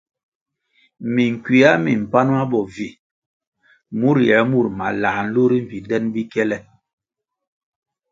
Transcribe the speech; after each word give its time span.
Minkywia 1.13 1.71
mi 1.83 1.93
mpan 2.03 2.27
ma 2.35 2.43
bo 2.51 2.59
vi 2.73 2.87
mur 3.99 4.17
yier 4.27 4.45
mur 4.51 4.67
malãh 4.79 5.17
nlu 5.25 5.43
ri 5.51 5.59
mbpi 5.65 5.77
den 5.89 6.05
bikiele. 6.13 6.57